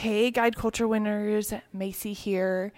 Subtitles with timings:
[0.00, 2.72] Hey, Guide Culture winners, Macy here.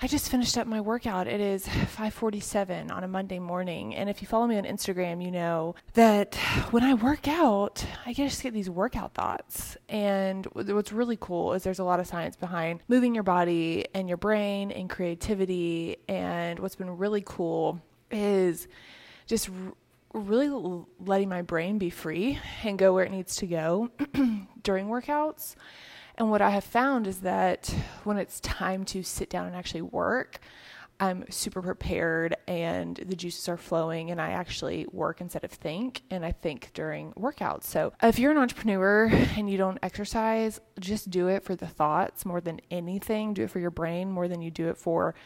[0.00, 1.26] I just finished up my workout.
[1.26, 5.32] It is 5:47 on a Monday morning, and if you follow me on Instagram, you
[5.32, 6.36] know that
[6.70, 9.76] when I work out, I just get these workout thoughts.
[9.88, 14.08] And what's really cool is there's a lot of science behind moving your body and
[14.08, 15.96] your brain and creativity.
[16.08, 17.80] And what's been really cool
[18.12, 18.68] is
[19.26, 19.50] just
[20.12, 23.90] really letting my brain be free and go where it needs to go
[24.62, 25.56] during workouts.
[26.16, 29.82] And what I have found is that when it's time to sit down and actually
[29.82, 30.38] work,
[31.00, 36.02] I'm super prepared and the juices are flowing and I actually work instead of think
[36.10, 37.64] and I think during workouts.
[37.64, 39.06] So, if you're an entrepreneur
[39.36, 43.34] and you don't exercise, just do it for the thoughts more than anything.
[43.34, 45.16] Do it for your brain more than you do it for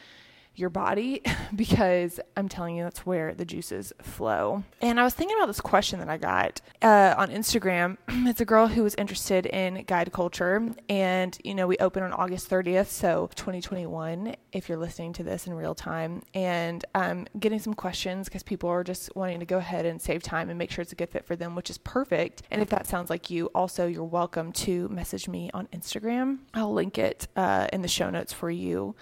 [0.59, 1.23] your body
[1.55, 4.64] because I'm telling you that's where the juices flow.
[4.81, 7.97] And I was thinking about this question that I got uh, on Instagram.
[8.09, 12.12] it's a girl who was interested in guide culture, and you know we open on
[12.12, 14.34] August 30th, so 2021.
[14.53, 18.69] If you're listening to this in real time, and I'm getting some questions because people
[18.69, 21.11] are just wanting to go ahead and save time and make sure it's a good
[21.11, 22.42] fit for them, which is perfect.
[22.51, 26.39] And if that sounds like you, also you're welcome to message me on Instagram.
[26.55, 28.95] I'll link it uh, in the show notes for you.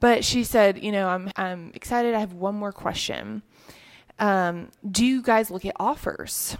[0.00, 2.14] But she said, you know, I'm I'm excited.
[2.14, 3.42] I have one more question.
[4.18, 6.56] Um, do you guys look at offers?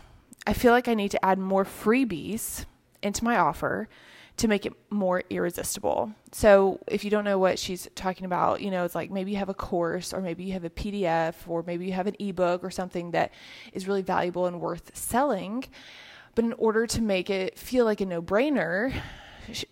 [0.46, 2.66] I feel like I need to add more freebies
[3.02, 3.88] into my offer
[4.36, 6.12] to make it more irresistible.
[6.32, 9.36] So, if you don't know what she's talking about, you know, it's like maybe you
[9.36, 12.64] have a course or maybe you have a PDF or maybe you have an ebook
[12.64, 13.32] or something that
[13.72, 15.64] is really valuable and worth selling.
[16.34, 18.92] But in order to make it feel like a no brainer,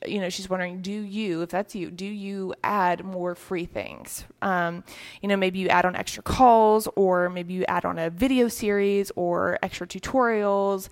[0.06, 4.25] you know, she's wondering, do you, if that's you, do you add more free things?
[4.41, 4.84] Um,
[5.21, 8.49] you know, maybe you add on extra calls, or maybe you add on a video
[8.49, 10.88] series or extra tutorials.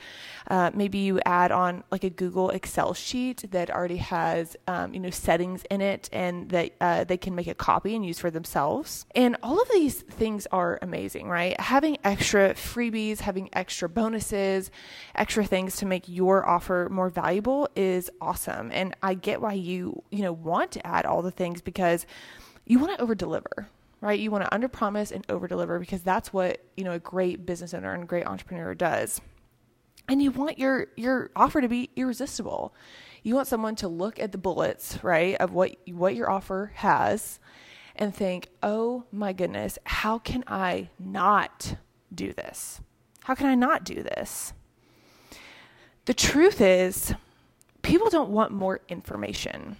[0.48, 5.00] Uh, maybe you add on like a Google Excel sheet that already has, um, you
[5.00, 8.30] know, settings in it and that uh, they can make a copy and use for
[8.30, 9.06] themselves.
[9.14, 11.58] And all of these things are amazing, right?
[11.60, 14.70] Having extra freebies, having extra bonuses,
[15.14, 18.69] extra things to make your offer more valuable is awesome.
[18.72, 22.06] And I get why you, you know, want to add all the things because
[22.66, 23.68] you want to over deliver,
[24.00, 24.18] right?
[24.18, 27.46] You want to under promise and over deliver because that's what, you know, a great
[27.46, 29.20] business owner and great entrepreneur does.
[30.08, 32.74] And you want your your offer to be irresistible.
[33.22, 37.38] You want someone to look at the bullets, right, of what what your offer has
[37.94, 41.76] and think, "Oh my goodness, how can I not
[42.12, 42.80] do this?
[43.24, 44.52] How can I not do this?"
[46.06, 47.14] The truth is,
[47.82, 49.76] people don't want more information.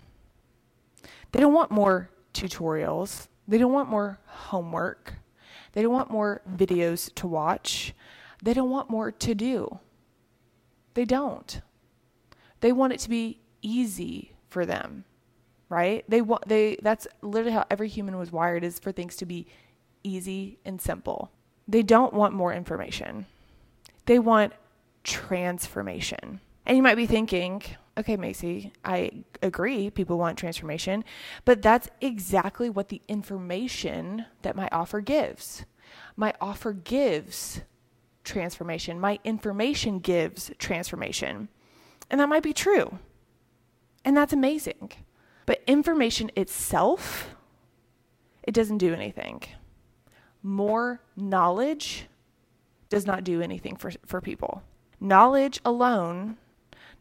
[1.32, 3.28] They don't want more tutorials.
[3.46, 5.14] They don't want more homework.
[5.72, 7.94] They don't want more videos to watch.
[8.42, 9.78] They don't want more to do.
[10.94, 11.60] They don't.
[12.60, 15.04] They want it to be easy for them,
[15.68, 16.04] right?
[16.08, 19.46] They want they that's literally how every human was wired is for things to be
[20.02, 21.30] easy and simple.
[21.68, 23.26] They don't want more information.
[24.06, 24.52] They want
[25.04, 26.40] transformation.
[26.66, 27.62] And you might be thinking,
[28.00, 31.04] okay, Macy, I agree, people want transformation,
[31.44, 35.64] but that's exactly what the information that my offer gives.
[36.16, 37.62] My offer gives
[38.24, 41.48] transformation, my information gives transformation.
[42.10, 42.98] And that might be true.
[44.04, 44.92] And that's amazing.
[45.46, 47.34] But information itself,
[48.42, 49.42] it doesn't do anything.
[50.42, 52.06] More knowledge
[52.88, 54.62] does not do anything for, for people.
[55.00, 56.36] Knowledge alone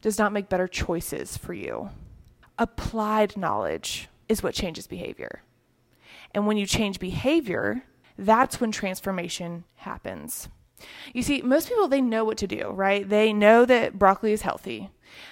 [0.02, 1.90] does not make better choices for you.
[2.58, 5.42] Applied knowledge is what changes behavior.
[6.34, 7.84] And when you change behavior,
[8.18, 10.50] that's when transformation happens.
[11.14, 13.08] You see, most people they know what to do, right?
[13.08, 14.90] They know that broccoli is healthy.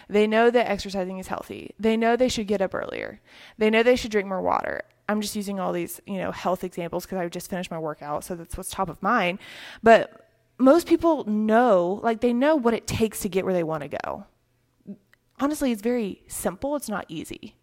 [0.10, 1.74] They know that exercising is healthy.
[1.80, 3.22] They know they should get up earlier.
[3.58, 4.82] They know they should drink more water.
[5.08, 8.24] I'm just using all these, you know, health examples because I just finished my workout,
[8.24, 9.40] so that's what's top of mind.
[9.82, 13.84] But most people know, like they know what it takes to get where they want
[13.84, 14.26] to go.
[15.40, 17.56] Honestly, it's very simple, it's not easy.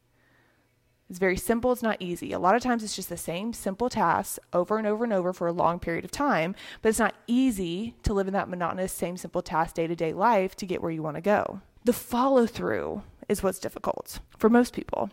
[1.11, 2.33] It's very simple, it's not easy.
[2.33, 5.33] A lot of times it's just the same simple tasks over and over and over
[5.33, 8.93] for a long period of time, but it's not easy to live in that monotonous,
[8.93, 11.61] same simple task day to day life to get where you want to go.
[11.85, 15.11] The follow through is what's difficult for most people.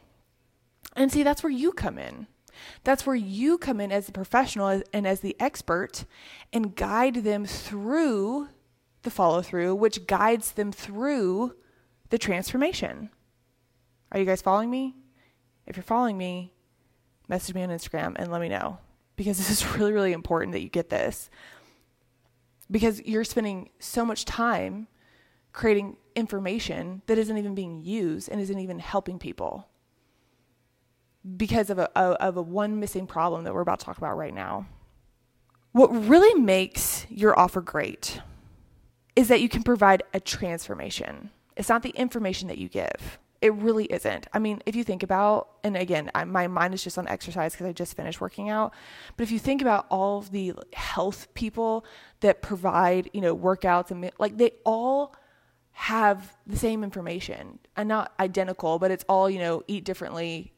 [0.95, 2.27] And see, that's where you come in.
[2.83, 6.05] That's where you come in as the professional and as the expert
[6.53, 8.49] and guide them through
[9.03, 11.55] the follow through, which guides them through
[12.11, 13.09] the transformation.
[14.11, 14.95] Are you guys following me?
[15.65, 16.53] If you're following me,
[17.27, 18.77] message me on Instagram and let me know
[19.15, 21.29] because this is really, really important that you get this.
[22.69, 24.87] Because you're spending so much time
[25.53, 29.67] creating information that isn't even being used and isn't even helping people
[31.37, 34.33] because of a, of a one missing problem that we're about to talk about right
[34.33, 34.65] now.
[35.71, 38.19] What really makes your offer great
[39.15, 41.29] is that you can provide a transformation.
[41.55, 43.19] It's not the information that you give.
[43.41, 44.27] It really isn't.
[44.33, 47.53] I mean, if you think about, and again, I, my mind is just on exercise
[47.53, 48.71] because I just finished working out.
[49.17, 51.83] But if you think about all of the health people
[52.19, 55.15] that provide, you know, workouts and like they all
[55.71, 60.53] have the same information and not identical, but it's all, you know, eat differently,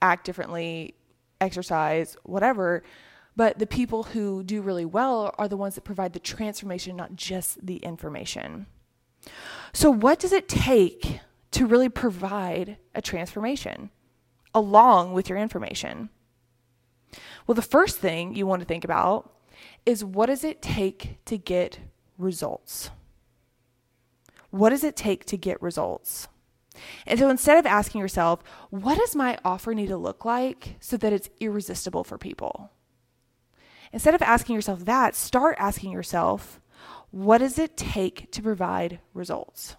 [0.00, 0.94] act differently,
[1.40, 2.84] exercise, whatever.
[3.34, 7.16] But the people who do really well are the ones that provide the transformation, not
[7.16, 8.66] just the information.
[9.72, 11.20] So, what does it take
[11.52, 13.90] to really provide a transformation
[14.54, 16.10] along with your information?
[17.46, 19.32] Well, the first thing you want to think about
[19.86, 21.80] is what does it take to get
[22.18, 22.90] results?
[24.50, 26.28] What does it take to get results?
[27.06, 30.96] And so instead of asking yourself, what does my offer need to look like so
[30.96, 32.70] that it's irresistible for people?
[33.92, 36.60] Instead of asking yourself that, start asking yourself,
[37.10, 39.76] what does it take to provide results?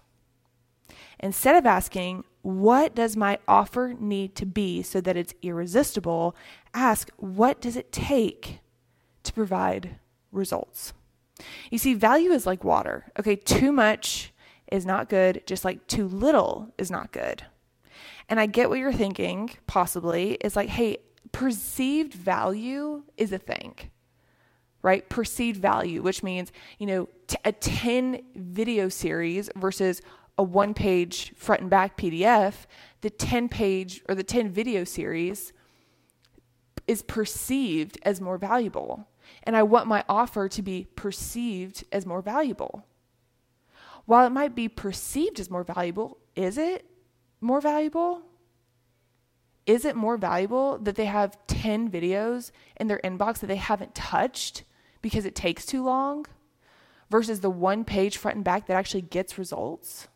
[1.18, 6.34] Instead of asking, what does my offer need to be so that it's irresistible?
[6.72, 8.60] Ask, what does it take
[9.22, 9.96] to provide
[10.32, 10.92] results?
[11.70, 13.12] You see, value is like water.
[13.18, 14.32] Okay, too much
[14.72, 17.44] is not good, just like too little is not good.
[18.28, 20.98] And I get what you're thinking, possibly, is like, hey,
[21.32, 23.74] perceived value is a thing,
[24.82, 25.08] right?
[25.08, 30.00] Perceived value, which means, you know, t- a 10 video series versus
[30.38, 32.66] a one page front and back PDF,
[33.02, 35.52] the 10 page or the 10 video series
[36.86, 39.06] is perceived as more valuable.
[39.44, 42.84] And I want my offer to be perceived as more valuable
[44.10, 46.84] while it might be perceived as more valuable, is it
[47.40, 48.22] more valuable?
[49.66, 52.50] Is it more valuable that they have 10 videos
[52.80, 54.64] in their inbox that they haven't touched
[55.02, 56.26] because it takes too long
[57.10, 60.08] versus the one page front and back that actually gets results?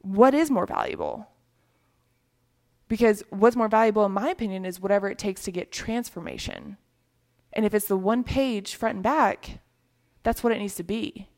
[0.00, 1.28] What is more valuable?
[2.88, 6.76] Because what's more valuable, in my opinion, is whatever it takes to get transformation.
[7.52, 9.60] And if it's the one page front and back,
[10.22, 11.28] that's what it needs to be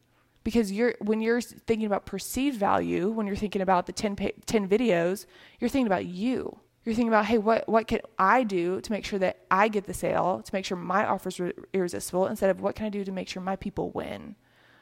[0.44, 4.16] because you're when you're thinking about perceived value when you're thinking about the 10,
[4.46, 5.26] 10 videos
[5.58, 9.04] you're thinking about you you're thinking about hey what what can i do to make
[9.04, 12.60] sure that i get the sale to make sure my offers are irresistible instead of
[12.60, 14.36] what can i do to make sure my people win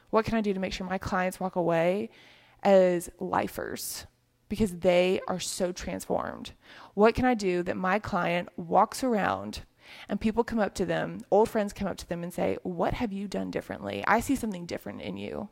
[0.09, 2.09] what can i do to make sure my clients walk away
[2.61, 4.05] as lifers
[4.49, 6.51] because they are so transformed
[6.93, 9.61] what can i do that my client walks around
[10.09, 12.93] and people come up to them, old friends come up to them and say, What
[12.95, 14.03] have you done differently?
[14.07, 15.49] I see something different in you.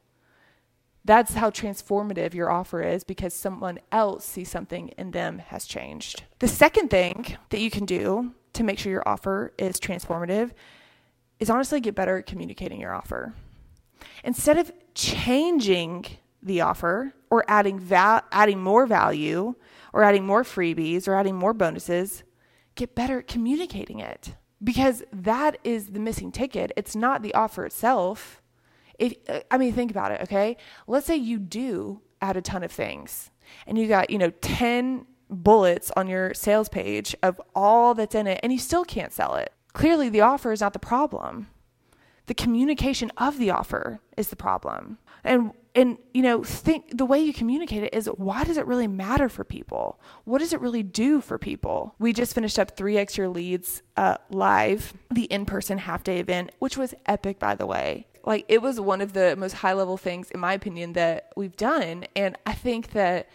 [1.03, 6.23] That's how transformative your offer is because someone else sees something in them has changed.
[6.39, 10.51] The second thing that you can do to make sure your offer is transformative
[11.39, 13.33] is honestly get better at communicating your offer.
[14.23, 16.05] Instead of changing
[16.43, 19.55] the offer or adding va- adding more value
[19.93, 22.23] or adding more freebies or adding more bonuses,
[22.75, 26.71] get better at communicating it because that is the missing ticket.
[26.75, 28.40] It's not the offer itself.
[29.01, 29.15] If,
[29.49, 30.57] I mean, think about it, okay?
[30.85, 33.31] Let's say you do add a ton of things
[33.65, 38.27] and you got, you know, 10 bullets on your sales page of all that's in
[38.27, 39.51] it and you still can't sell it.
[39.73, 41.47] Clearly, the offer is not the problem.
[42.27, 44.99] The communication of the offer is the problem.
[45.23, 48.87] And and you know think the way you communicate it is why does it really
[48.87, 53.15] matter for people what does it really do for people we just finished up 3x
[53.15, 58.05] your leads uh, live the in-person half day event which was epic by the way
[58.25, 61.55] like it was one of the most high level things in my opinion that we've
[61.55, 63.27] done and i think that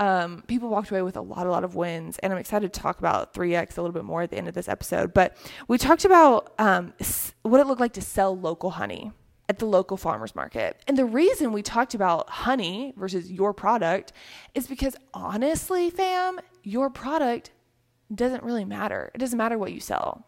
[0.00, 2.18] um, people walked away with a lot, a lot of wins.
[2.18, 4.54] And I'm excited to talk about 3X a little bit more at the end of
[4.54, 5.14] this episode.
[5.14, 5.36] But
[5.68, 6.92] we talked about um,
[7.42, 9.12] what it looked like to sell local honey
[9.48, 10.82] at the local farmers market.
[10.88, 14.12] And the reason we talked about honey versus your product
[14.54, 17.50] is because honestly, fam, your product
[18.14, 19.10] doesn't really matter.
[19.14, 20.26] It doesn't matter what you sell.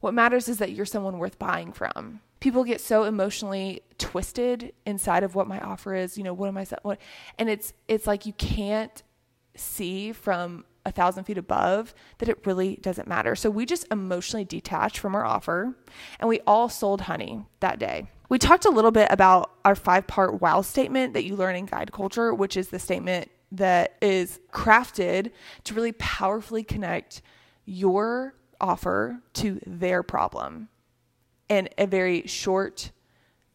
[0.00, 2.20] What matters is that you're someone worth buying from.
[2.40, 6.18] People get so emotionally twisted inside of what my offer is.
[6.18, 6.98] You know, what am I selling?
[7.38, 9.02] And it's it's like you can't
[9.54, 13.34] see from a thousand feet above that it really doesn't matter.
[13.34, 15.76] So we just emotionally detached from our offer,
[16.20, 18.06] and we all sold honey that day.
[18.28, 21.66] We talked a little bit about our five part wow statement that you learn in
[21.66, 25.30] guide culture, which is the statement that is crafted
[25.64, 27.22] to really powerfully connect
[27.64, 30.68] your offer to their problem
[31.48, 32.90] in a very short,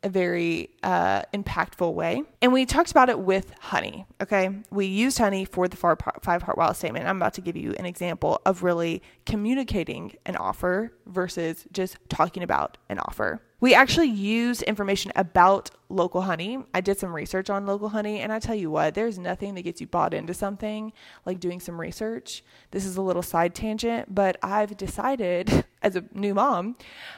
[0.04, 2.24] a very uh, impactful way.
[2.42, 4.06] And we talked about it with honey.
[4.22, 4.50] Okay.
[4.72, 7.08] We used honey for the five heart wow statement.
[7.08, 12.44] I'm about to give you an example of really communicating an offer versus just talking
[12.44, 13.42] about an offer.
[13.62, 16.58] We actually used information about local honey.
[16.74, 19.62] I did some research on local honey, and I tell you what, there's nothing that
[19.62, 20.92] gets you bought into something
[21.28, 22.44] like doing some research.
[22.72, 26.76] This is a little side tangent, but I've decided as a new mom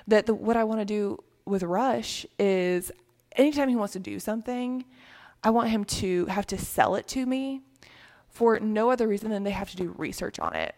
[0.08, 2.92] that the, what I want to do with Rush is
[3.36, 4.86] anytime he wants to do something,
[5.44, 7.62] I want him to have to sell it to me
[8.30, 10.76] for no other reason than they have to do research on it.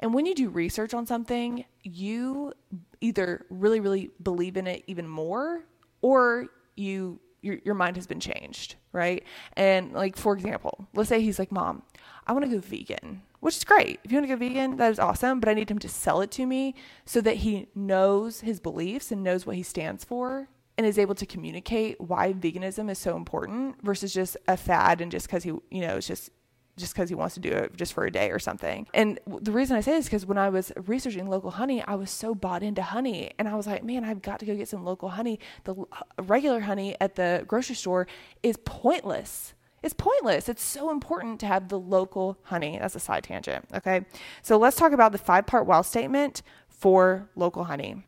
[0.00, 2.52] And when you do research on something, you
[3.00, 5.64] either really, really believe in it even more
[6.02, 6.46] or
[6.76, 9.22] you your, your mind has been changed, right?
[9.54, 11.82] And like for example, let's say he's like, "Mom,
[12.26, 14.00] I want to go vegan." Which is great.
[14.04, 16.20] If you want to go vegan, that is awesome, but I need him to sell
[16.20, 16.74] it to me
[17.04, 21.14] so that he knows his beliefs and knows what he stands for and is able
[21.14, 25.50] to communicate why veganism is so important versus just a fad and just cuz he,
[25.70, 26.30] you know, it's just
[26.76, 28.86] just because he wants to do it just for a day or something.
[28.92, 31.94] And the reason I say this is because when I was researching local honey, I
[31.94, 33.32] was so bought into honey.
[33.38, 35.40] And I was like, man, I've got to go get some local honey.
[35.64, 38.06] The uh, regular honey at the grocery store
[38.42, 39.54] is pointless.
[39.82, 40.48] It's pointless.
[40.48, 42.78] It's so important to have the local honey.
[42.80, 43.66] That's a side tangent.
[43.74, 44.04] Okay.
[44.42, 48.04] So let's talk about the five part wow statement for local honey.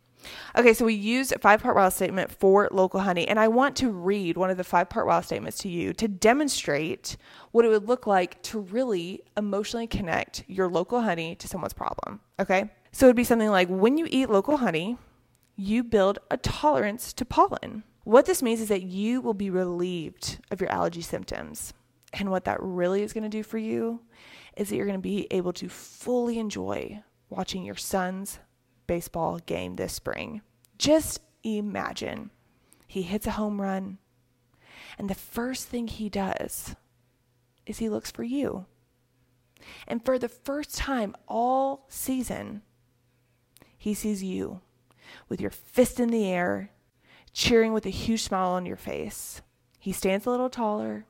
[0.57, 3.77] Okay, so we used a five part wow statement for local honey, and I want
[3.77, 7.17] to read one of the five part wow statements to you to demonstrate
[7.53, 12.21] what it would look like to really emotionally connect your local honey to someone's problem.
[12.41, 14.99] Okay, so it would be something like when you eat local honey,
[15.57, 17.85] you build a tolerance to pollen.
[18.09, 21.75] What this means is that you will be relieved of your allergy symptoms.
[22.15, 24.01] And what that really is going to do for you
[24.57, 28.39] is that you're going to be able to fully enjoy watching your son's
[28.87, 30.41] baseball game this spring.
[30.79, 32.31] Just imagine
[32.87, 33.99] he hits a home run,
[34.97, 36.77] and the first thing he does
[37.67, 38.65] is he looks for you.
[39.87, 42.63] And for the first time all season,
[43.77, 44.63] he sees you
[45.29, 46.71] with your fist in the air,
[47.39, 49.43] cheering with a huge smile on your face.
[49.79, 51.07] He stands a little taller.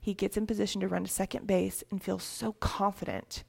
[0.00, 3.42] He gets in position to run to second base and feels so confident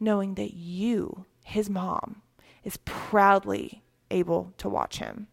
[0.00, 2.22] knowing that you, his mom,
[2.64, 5.26] is proudly able to watch him.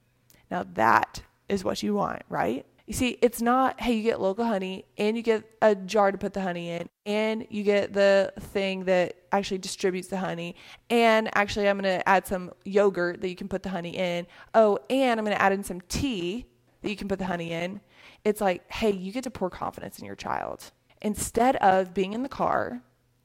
[0.52, 2.66] Now, that is what you want, right?
[2.88, 6.18] You see, it's not, hey, you get local honey and you get a jar to
[6.18, 10.56] put the honey in and you get the thing that actually distributes the honey.
[10.90, 14.26] And actually, I'm going to add some yogurt that you can put the honey in.
[14.54, 16.46] Oh, and I'm going to add in some tea
[16.82, 17.82] that you can put the honey in.
[18.24, 20.72] It's like, hey, you get to pour confidence in your child.
[21.02, 22.82] Instead of being in the car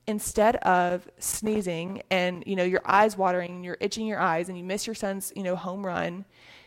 [0.09, 4.59] instead of sneezing and you know your eyes watering and you're itching your eyes and
[4.59, 6.25] you miss your son's you know home run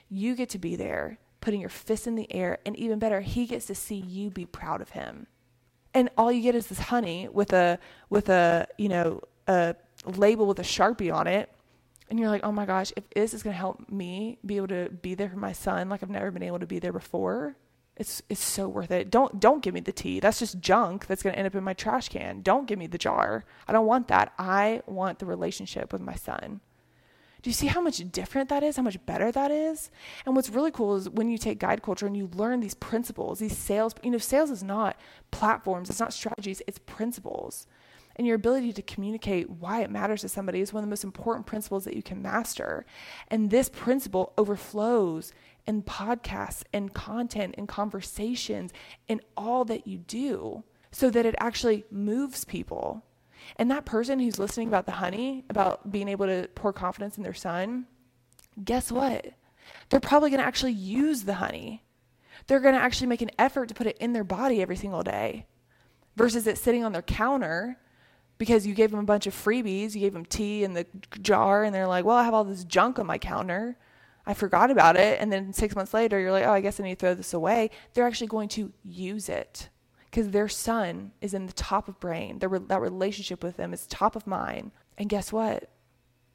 [0.09, 3.45] you get to be there putting your fist in the air and even better he
[3.45, 5.27] gets to see you be proud of him
[5.93, 7.77] and all you get is this honey with a
[8.09, 9.75] with a you know a
[10.05, 11.51] label with a sharpie on it
[12.09, 14.67] and you're like oh my gosh if this is going to help me be able
[14.67, 17.55] to be there for my son like i've never been able to be there before
[17.97, 19.09] it's it's so worth it.
[19.09, 20.19] Don't don't give me the tea.
[20.19, 22.41] That's just junk that's going to end up in my trash can.
[22.41, 23.45] Don't give me the jar.
[23.67, 24.33] I don't want that.
[24.37, 26.59] I want the relationship with my son.
[27.45, 28.75] Do you see how much different that is?
[28.75, 29.91] How much better that is?
[30.25, 33.37] And what's really cool is when you take guide culture and you learn these principles,
[33.37, 34.97] these sales, you know, sales is not
[35.29, 37.67] platforms, it's not strategies, it's principles.
[38.15, 41.03] And your ability to communicate why it matters to somebody is one of the most
[41.03, 42.83] important principles that you can master.
[43.27, 45.31] And this principle overflows
[45.67, 48.73] in podcasts and content and conversations
[49.07, 53.03] and all that you do so that it actually moves people.
[53.57, 57.23] And that person who's listening about the honey, about being able to pour confidence in
[57.23, 57.85] their son,
[58.63, 59.25] guess what?
[59.89, 61.83] They're probably going to actually use the honey.
[62.47, 65.03] They're going to actually make an effort to put it in their body every single
[65.03, 65.45] day
[66.15, 67.77] versus it sitting on their counter
[68.37, 69.93] because you gave them a bunch of freebies.
[69.93, 70.85] You gave them tea in the
[71.21, 73.77] jar, and they're like, well, I have all this junk on my counter.
[74.25, 75.21] I forgot about it.
[75.21, 77.33] And then six months later, you're like, oh, I guess I need to throw this
[77.33, 77.69] away.
[77.93, 79.69] They're actually going to use it
[80.15, 82.39] because their son is in the top of brain.
[82.39, 84.71] Their, that relationship with them is top of mind.
[84.97, 85.69] And guess what?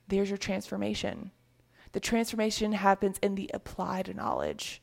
[0.07, 1.31] There's your transformation.
[1.93, 4.83] The transformation happens in the applied knowledge.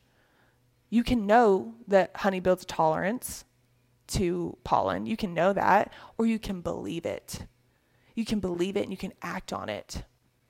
[0.90, 3.46] You can know that honey builds a tolerance
[4.08, 5.06] to pollen.
[5.06, 7.46] You can know that, or you can believe it.
[8.16, 10.06] You can believe it and you can act on it.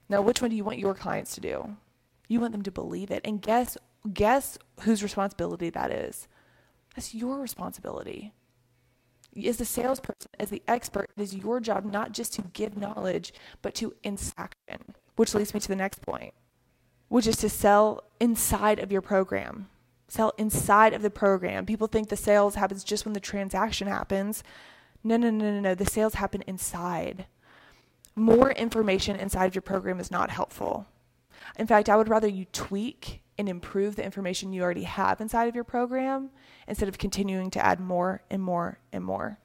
[0.07, 1.75] Now, which one do you want your clients to do?
[2.29, 3.23] You want them to believe it.
[3.25, 3.77] And guess
[4.13, 6.29] guess whose responsibility that is?
[6.95, 8.33] That's your responsibility.
[9.45, 13.33] As the salesperson, as the expert, it is your job not just to give knowledge,
[13.61, 14.95] but to action.
[15.15, 16.33] Which leads me to the next point,
[17.07, 19.67] which is to sell inside of your program
[20.07, 21.65] sell inside of the program.
[21.65, 24.43] People think the sales happens just when the transaction happens.
[25.03, 25.75] No, no, no, no, no.
[25.75, 27.25] The sales happen inside.
[28.15, 30.87] More information inside of your program is not helpful.
[31.57, 35.47] In fact, I would rather you tweak and improve the information you already have inside
[35.47, 36.29] of your program
[36.67, 39.39] instead of continuing to add more and more and more.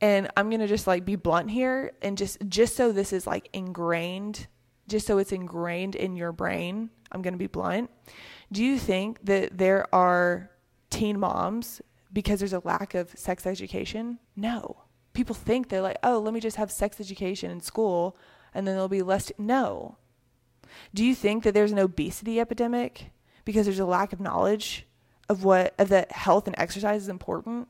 [0.00, 3.26] And I'm going to just like be blunt here and just just so this is
[3.26, 4.46] like ingrained,
[4.88, 7.90] just so it's ingrained in your brain, I'm going to be blunt
[8.52, 10.50] do you think that there are
[10.90, 11.80] teen moms
[12.12, 14.18] because there's a lack of sex education?
[14.34, 14.82] No.
[15.12, 18.16] People think they're like, oh, let me just have sex education in school
[18.52, 19.30] and then there'll be less.
[19.38, 19.96] No.
[20.94, 23.10] Do you think that there's an obesity epidemic
[23.44, 24.86] because there's a lack of knowledge
[25.28, 27.68] of what of that health and exercise is important?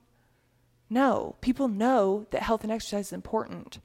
[0.88, 1.37] No.
[1.40, 3.78] People know that health and exercise is important.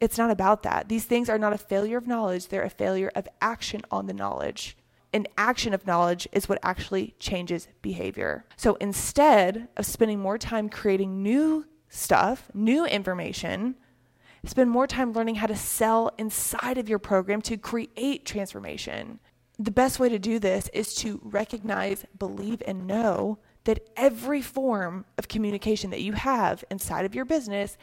[0.00, 0.88] It's not about that.
[0.88, 4.12] These things are not a failure of knowledge, they're a failure of action on the
[4.12, 4.76] knowledge
[5.16, 8.44] an action of knowledge is what actually changes behavior.
[8.56, 13.76] So instead of spending more time creating new stuff, new information,
[14.44, 19.18] spend more time learning how to sell inside of your program to create transformation.
[19.58, 25.06] The best way to do this is to recognize, believe, and know that every form
[25.18, 27.76] of communication that you have inside of your business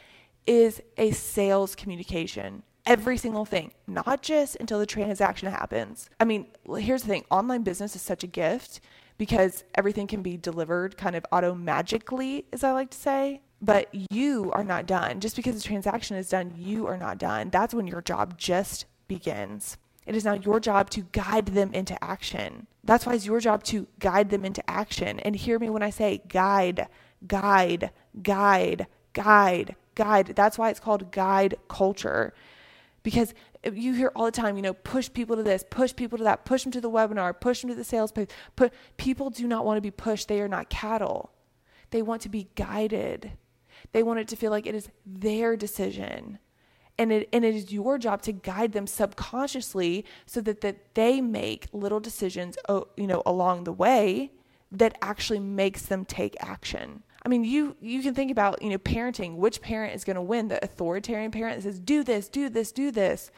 [0.46, 6.10] is a sales communication every single thing, not just until the transaction happens.
[6.20, 8.80] I mean, here's the thing online business is such a gift
[9.16, 13.42] because everything can be delivered kind of auto magically, as I like to say.
[13.64, 15.20] But you are not done.
[15.20, 17.50] Just because the transaction is done, you are not done.
[17.50, 19.78] That's when your job just begins.
[20.06, 22.66] It is now your job to guide them into action.
[22.82, 25.18] That's why it's your job to guide them into action.
[25.20, 26.88] And hear me when I say guide,
[27.26, 27.90] guide,
[28.22, 30.32] guide, guide, guide.
[30.36, 32.34] That's why it's called guide culture
[33.02, 33.34] because
[33.72, 36.44] you hear all the time, you know, push people to this, push people to that,
[36.44, 38.30] push them to the webinar, push them to the sales page.
[38.56, 40.28] Put people do not want to be pushed.
[40.28, 41.30] They are not cattle.
[41.90, 43.32] They want to be guided.
[43.94, 46.40] They want it to feel like it is their decision.
[46.98, 51.20] And it, and it is your job to guide them subconsciously so that, that they
[51.20, 54.32] make little decisions, oh, you know, along the way
[54.72, 57.04] that actually makes them take action.
[57.24, 59.36] I mean, you you can think about you know parenting.
[59.36, 60.48] Which parent is going to win?
[60.48, 63.30] The authoritarian parent that says do this, do this, do this,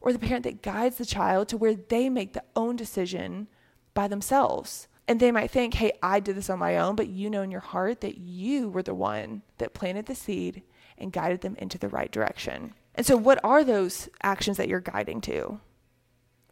[0.00, 3.48] or the parent that guides the child to where they make the own decision
[3.94, 4.86] by themselves.
[5.06, 7.50] And they might think, hey, I did this on my own, but you know in
[7.50, 10.62] your heart that you were the one that planted the seed
[10.96, 12.72] and guided them into the right direction.
[12.94, 15.60] And so, what are those actions that you're guiding to?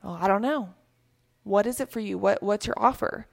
[0.03, 0.75] Well, I don't know.
[1.45, 2.19] What is it for you?
[2.19, 3.27] What what's your offer?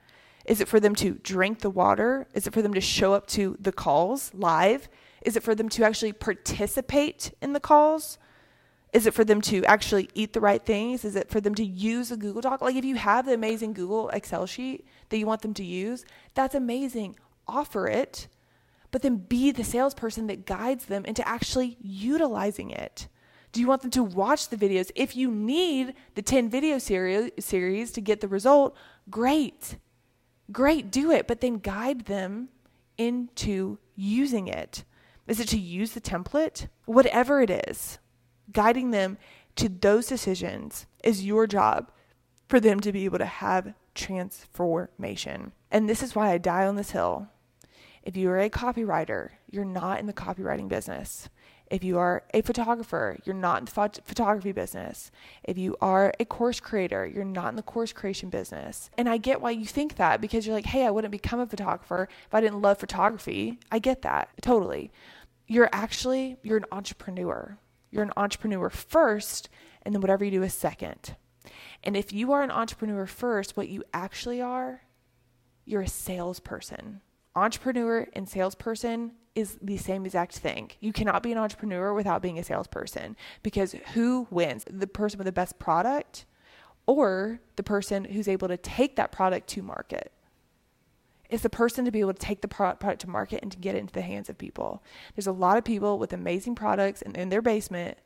[0.46, 2.26] Is it for them to drink the water?
[2.32, 4.88] Is it for them to show up to the calls live?
[5.22, 8.18] Is it for them to actually participate in the calls?
[8.92, 11.04] Is it for them to actually eat the right things?
[11.04, 12.60] Is it for them to use a Google Doc?
[12.60, 16.04] Like if you have the amazing Google Excel sheet that you want them to use,
[16.34, 17.16] that's amazing.
[17.46, 18.28] Offer it,
[18.90, 23.08] but then be the salesperson that guides them into actually utilizing it.
[23.52, 24.90] Do you want them to watch the videos?
[24.94, 28.76] If you need the 10 video series, to get the result,
[29.08, 29.76] great
[30.52, 32.48] great, do it, but then guide them
[32.98, 34.84] into using it.
[35.26, 36.68] Is it to use the template?
[36.86, 37.98] Whatever it is,
[38.52, 39.18] guiding them
[39.56, 41.90] to those decisions is your job
[42.48, 45.52] for them to be able to have transformation.
[45.70, 47.28] And this is why I die on this hill.
[48.02, 51.28] If you are a copywriter, you're not in the copywriting business.
[51.70, 55.12] If you are a photographer, you're not in the phot- photography business.
[55.44, 58.90] If you are a course creator, you're not in the course creation business.
[58.98, 61.46] And I get why you think that because you're like, hey, I wouldn't become a
[61.46, 63.60] photographer if I didn't love photography.
[63.70, 64.90] I get that totally.
[65.46, 67.56] You're actually you're an entrepreneur.
[67.90, 69.48] You're an entrepreneur first,
[69.82, 71.16] and then whatever you do is second.
[71.82, 74.82] And if you are an entrepreneur first, what you actually are,
[75.64, 77.00] you're a salesperson.
[77.34, 80.70] Entrepreneur and salesperson is the same exact thing.
[80.80, 84.64] You cannot be an entrepreneur without being a salesperson because who wins?
[84.68, 86.26] The person with the best product
[86.86, 90.12] or the person who's able to take that product to market?
[91.30, 93.74] It's the person to be able to take the product to market and to get
[93.74, 94.82] it into the hands of people.
[95.14, 97.98] There's a lot of people with amazing products in, in their basement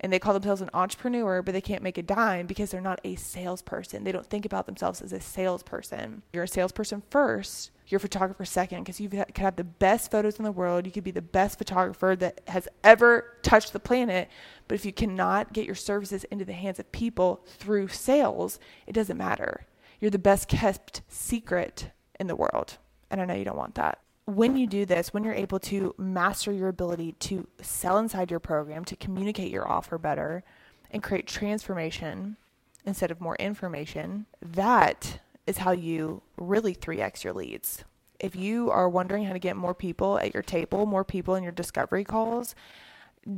[0.00, 3.00] and they call themselves an entrepreneur, but they can't make a dime because they're not
[3.04, 4.02] a salesperson.
[4.02, 6.22] They don't think about themselves as a salesperson.
[6.32, 10.38] You're a salesperson first, you're a photographer second because you could have the best photos
[10.38, 10.86] in the world.
[10.86, 14.28] You could be the best photographer that has ever touched the planet.
[14.68, 18.92] But if you cannot get your services into the hands of people through sales, it
[18.92, 19.66] doesn't matter.
[20.00, 21.90] You're the best kept secret
[22.20, 22.78] in the world.
[23.10, 23.98] And I know you don't want that
[24.36, 28.40] when you do this, when you're able to master your ability to sell inside your
[28.40, 30.44] program, to communicate your offer better,
[30.90, 32.36] and create transformation
[32.84, 37.84] instead of more information, that is how you really 3x your leads.
[38.18, 41.42] If you are wondering how to get more people at your table, more people in
[41.42, 42.54] your discovery calls,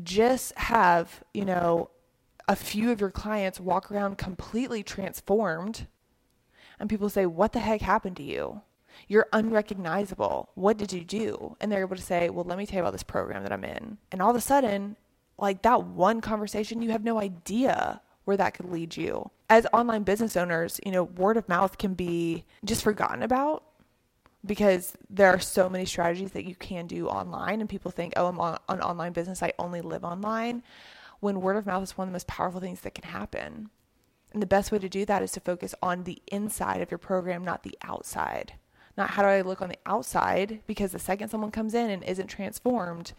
[0.03, 1.91] just have, you know,
[2.49, 5.87] a few of your clients walk around completely transformed
[6.81, 8.63] and people say, What the heck happened to you?
[9.09, 10.51] You're unrecognizable.
[10.55, 11.57] What did you do?
[11.61, 13.65] And they're able to say, Well, let me tell you about this program that I'm
[13.65, 13.99] in.
[14.11, 14.97] And all of a sudden,
[15.39, 19.31] like that one conversation, you have no idea where that could lead you.
[19.51, 23.65] As online business owners, you know, word of mouth can be just forgotten about
[24.45, 28.27] because there are so many strategies that you can do online and people think, "Oh,
[28.27, 30.63] I'm on an online business, I only live online."
[31.21, 33.71] When word of mouth is one of the most powerful things that can happen.
[34.33, 36.99] And the best way to do that is to focus on the inside of your
[36.99, 38.55] program, not the outside
[38.97, 42.03] not how do I look on the outside because the second someone comes in and
[42.05, 43.13] isn't transformed,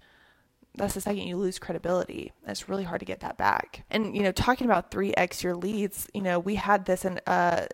[0.75, 2.31] that's the second you lose credibility.
[2.47, 3.85] It's really hard to get that back.
[3.89, 7.67] And you know, talking about 3x your leads, you know, we had this in uh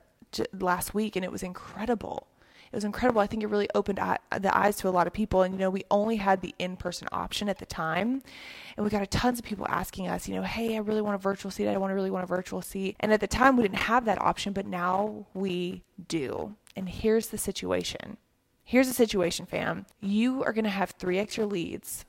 [0.53, 2.27] last week and it was incredible
[2.71, 3.19] it was incredible.
[3.19, 5.41] I think it really opened the eyes to a lot of people.
[5.41, 8.21] And, you know, we only had the in person option at the time.
[8.77, 11.17] And we got tons of people asking us, you know, hey, I really want a
[11.17, 11.67] virtual seat.
[11.67, 12.95] I want to really want a virtual seat.
[12.99, 16.55] And at the time, we didn't have that option, but now we do.
[16.75, 18.17] And here's the situation.
[18.63, 19.88] Here's the situation, fam.
[19.99, 22.05] You are going to have 3x your leads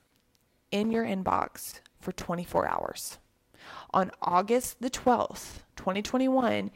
[0.70, 3.18] in your inbox for 24 hours.
[3.94, 6.70] On August the 12th, 2021,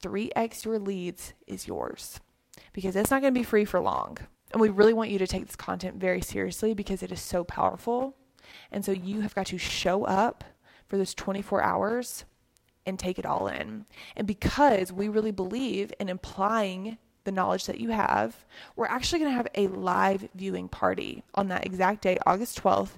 [0.00, 2.20] 3x your leads is yours
[2.72, 4.18] because it's not going to be free for long.
[4.52, 7.44] And we really want you to take this content very seriously because it is so
[7.44, 8.16] powerful.
[8.70, 10.44] And so you have got to show up
[10.86, 12.24] for those 24 hours
[12.86, 13.84] and take it all in.
[14.14, 19.30] And because we really believe in implying the knowledge that you have, we're actually going
[19.30, 22.92] to have a live viewing party on that exact day, August 12th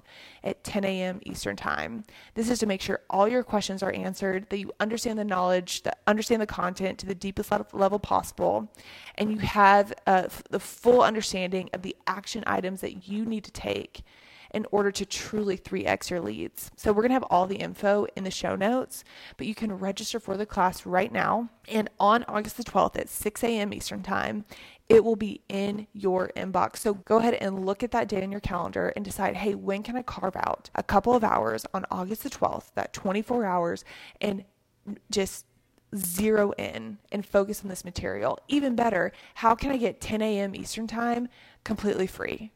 [0.45, 1.19] at 10 a.m.
[1.23, 2.05] Eastern Time.
[2.35, 5.83] This is to make sure all your questions are answered, that you understand the knowledge,
[5.83, 8.69] that understand the content to the deepest level possible,
[9.15, 13.51] and you have uh, the full understanding of the action items that you need to
[13.51, 14.03] take
[14.51, 16.71] in order to truly 3x your leads.
[16.75, 19.03] So we're going to have all the info in the show notes,
[19.37, 21.49] but you can register for the class right now.
[21.67, 23.73] And on August the 12th at 6 a.m.
[23.73, 24.45] Eastern Time,
[24.87, 26.77] it will be in your inbox.
[26.77, 29.83] So go ahead and look at that day in your calendar and decide, hey, when
[29.83, 33.85] can I carve out a couple of hours on August the 12th, that 24 hours,
[34.19, 34.43] and
[35.11, 35.45] just
[35.95, 38.39] zero in and focus on this material.
[38.47, 40.55] Even better, how can I get 10 a.m.
[40.55, 41.27] Eastern Time
[41.63, 42.51] completely free?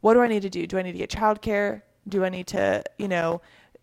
[0.00, 0.66] What do I need to do?
[0.66, 1.82] Do I need to get childcare?
[2.08, 3.40] Do I need to, you know,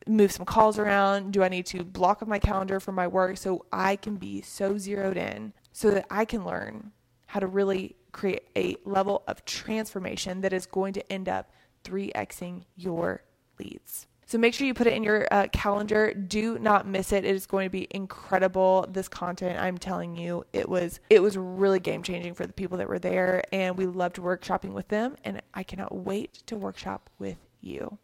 [0.08, 1.34] move some calls around?
[1.34, 4.41] Do I need to block up my calendar for my work so I can be
[4.41, 6.91] so zeroed in so that I can learn
[7.28, 11.51] how to really create a level of transformation that is going to end up
[11.84, 13.23] 3xing your
[13.60, 14.08] leads?
[14.28, 16.14] So make sure you put it in your uh, calendar.
[16.14, 17.26] Do not miss it.
[17.26, 18.88] It is going to be incredible.
[18.90, 22.78] This content, I'm telling you, it was it was really game changing for the people
[22.80, 25.16] that were there, and we loved workshopping with them.
[25.24, 28.00] And I cannot wait to workshop with you.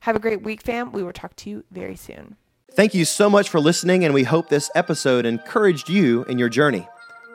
[0.00, 0.92] Have a great week, fam.
[0.92, 2.36] We will talk to you very soon.
[2.72, 6.48] Thank you so much for listening, and we hope this episode encouraged you in your
[6.48, 6.88] journey.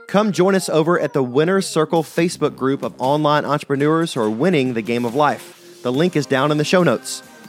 [0.07, 4.29] Come join us over at the Winner's Circle Facebook group of online entrepreneurs who are
[4.29, 5.81] winning the game of life.
[5.81, 7.21] The link is down in the show notes.